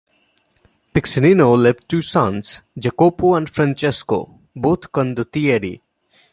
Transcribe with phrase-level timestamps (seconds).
[0.91, 5.79] Piccinino left two sons, Jacopo and Francesco, both condottieri.